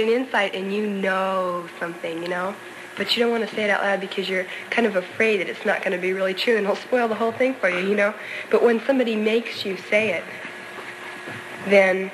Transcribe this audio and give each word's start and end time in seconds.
an 0.00 0.08
insight 0.08 0.54
and 0.54 0.72
you 0.72 0.86
know 0.86 1.68
something, 1.78 2.22
you 2.22 2.28
know, 2.28 2.54
but 2.96 3.16
you 3.16 3.22
don't 3.22 3.30
want 3.30 3.48
to 3.48 3.54
say 3.54 3.64
it 3.64 3.70
out 3.70 3.82
loud 3.82 4.00
because 4.00 4.28
you're 4.28 4.46
kind 4.70 4.86
of 4.86 4.96
afraid 4.96 5.40
that 5.40 5.48
it's 5.48 5.64
not 5.64 5.80
going 5.80 5.92
to 5.92 5.98
be 5.98 6.12
really 6.12 6.34
true 6.34 6.56
and 6.56 6.64
it'll 6.64 6.76
spoil 6.76 7.08
the 7.08 7.14
whole 7.14 7.32
thing 7.32 7.54
for 7.54 7.68
you, 7.68 7.78
you 7.78 7.94
know. 7.94 8.14
But 8.50 8.62
when 8.62 8.80
somebody 8.80 9.16
makes 9.16 9.64
you 9.64 9.76
say 9.76 10.12
it, 10.12 10.24
then, 11.66 12.10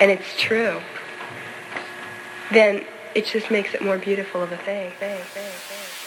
and 0.00 0.10
it's 0.10 0.38
true, 0.40 0.80
then 2.52 2.84
it 3.14 3.26
just 3.26 3.50
makes 3.50 3.74
it 3.74 3.82
more 3.82 3.98
beautiful 3.98 4.42
of 4.42 4.52
a 4.52 4.56
thing, 4.56 4.90
thing, 4.92 5.18
thing, 5.18 5.50
thing. 5.50 6.03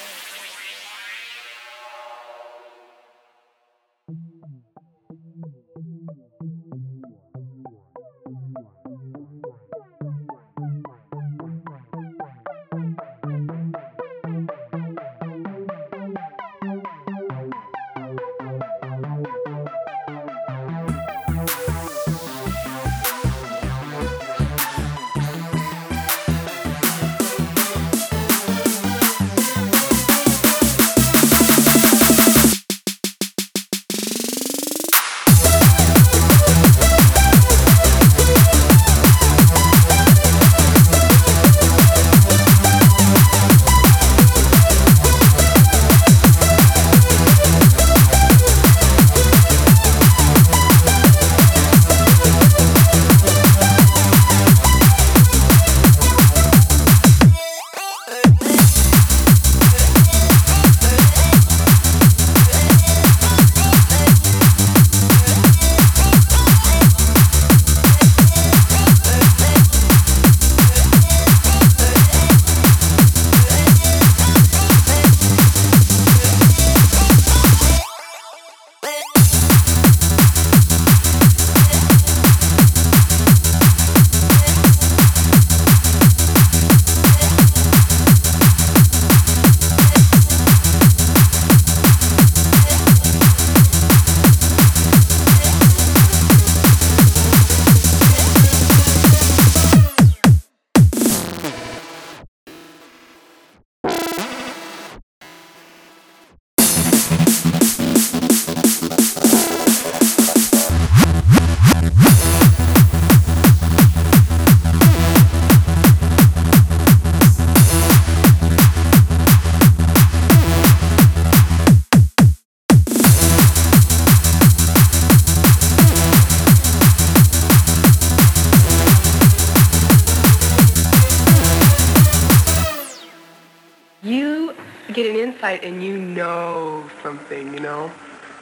Insight 135.16 135.63
and 135.63 135.84
you 135.84 135.97
know 135.97 136.90
something, 137.03 137.53
you 137.53 137.59
know? 137.59 137.91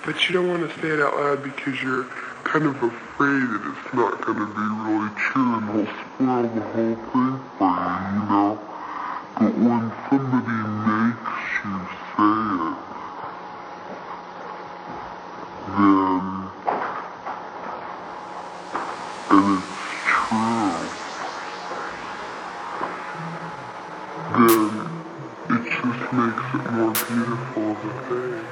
But 0.05 0.27
you 0.27 0.33
don't 0.33 0.47
want 0.49 0.69
to 0.69 0.81
say 0.81 0.89
it 0.89 0.99
out 0.99 1.15
loud 1.15 1.43
because 1.43 1.81
you're 1.81 2.05
kind 2.43 2.65
of 2.65 2.75
afraid 2.75 3.41
that 3.49 3.61
it's 3.65 3.93
not 3.93 4.21
going 4.21 4.37
to 4.37 4.45
be 4.45 4.61
really 4.85 5.09
true 5.15 5.55
and 5.55 5.73
will 5.73 5.85
spoil 5.85 6.43
the 6.43 6.61
whole 6.61 6.95
thing 6.95 7.39
for 7.57 7.73
you, 7.73 8.05
you 8.13 8.23
know? 8.29 8.59
But 9.39 9.53
when 9.57 9.91
somebody 10.09 10.59
makes 10.85 11.41
you 11.63 11.75
say 12.15 12.35
it, 12.61 12.77
then, 15.67 16.25
and 19.31 19.63
it's 19.63 19.74
beautiful 27.85 28.44